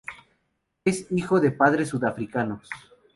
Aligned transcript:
Es 0.83 1.05
hijo 1.11 1.39
de 1.39 1.51
padres 1.51 1.89
sudafricanos. 1.89 2.67